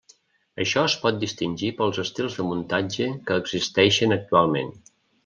Això 0.63 0.85
es 0.91 0.93
pot 1.01 1.19
distingir 1.23 1.69
pels 1.81 1.99
estils 2.03 2.37
de 2.39 2.45
muntatge 2.47 3.11
que 3.29 3.39
existeixen 3.43 4.17
actualment. 4.17 4.73